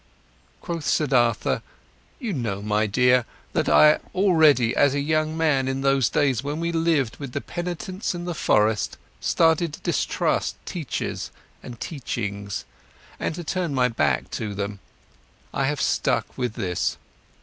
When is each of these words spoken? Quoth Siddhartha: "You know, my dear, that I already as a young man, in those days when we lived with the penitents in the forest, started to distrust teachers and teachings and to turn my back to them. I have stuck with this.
Quoth 0.61 0.83
Siddhartha: 0.87 1.59
"You 2.17 2.33
know, 2.33 2.63
my 2.63 2.87
dear, 2.87 3.23
that 3.53 3.69
I 3.69 3.99
already 4.15 4.75
as 4.75 4.95
a 4.95 4.99
young 4.99 5.37
man, 5.37 5.67
in 5.67 5.81
those 5.81 6.09
days 6.09 6.43
when 6.43 6.59
we 6.59 6.71
lived 6.71 7.17
with 7.17 7.33
the 7.33 7.39
penitents 7.39 8.15
in 8.15 8.25
the 8.25 8.33
forest, 8.33 8.97
started 9.19 9.73
to 9.73 9.79
distrust 9.81 10.55
teachers 10.65 11.29
and 11.61 11.79
teachings 11.79 12.65
and 13.19 13.35
to 13.35 13.43
turn 13.43 13.75
my 13.75 13.89
back 13.89 14.31
to 14.31 14.55
them. 14.55 14.79
I 15.53 15.65
have 15.65 15.79
stuck 15.79 16.35
with 16.35 16.53
this. 16.53 16.97